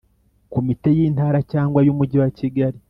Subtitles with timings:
[0.53, 2.77] Komite y Intara cyangwa y Umujyi wa Kigali